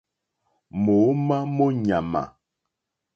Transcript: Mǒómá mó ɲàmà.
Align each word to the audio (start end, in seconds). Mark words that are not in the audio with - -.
Mǒómá 0.83 1.37
mó 1.55 1.65
ɲàmà. 1.83 2.21